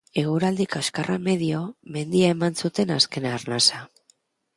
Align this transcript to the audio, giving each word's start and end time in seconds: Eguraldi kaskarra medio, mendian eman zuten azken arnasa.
Eguraldi 0.19 0.65
kaskarra 0.75 1.17
medio, 1.27 1.59
mendian 1.97 2.31
eman 2.37 2.57
zuten 2.63 2.95
azken 2.97 3.29
arnasa. 3.33 3.83